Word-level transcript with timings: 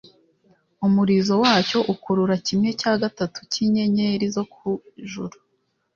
Umurizo 0.87 1.33
wacyo 1.43 1.79
ukurura 1.93 2.35
kimwe 2.45 2.69
cya 2.79 2.93
gatatu 3.01 3.39
cy’inyenyeri 3.51 4.25
zo 4.35 4.43
ku 4.53 4.69
ijuru, 5.01 5.35